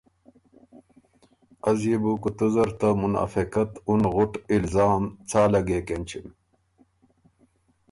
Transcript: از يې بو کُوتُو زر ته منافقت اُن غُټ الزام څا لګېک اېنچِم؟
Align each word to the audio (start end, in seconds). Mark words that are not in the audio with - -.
از 1.69 1.79
يې 1.89 1.97
بو 2.01 2.11
کُوتُو 2.21 2.47
زر 2.53 2.69
ته 2.79 2.87
منافقت 3.03 3.71
اُن 3.87 4.01
غُټ 4.13 4.31
الزام 4.55 5.03
څا 5.29 5.41
لګېک 5.53 5.87
اېنچِم؟ 5.93 6.27